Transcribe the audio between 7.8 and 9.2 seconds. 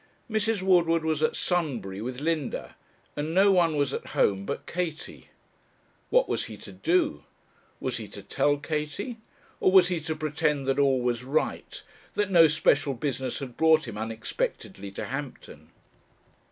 he to tell Katie?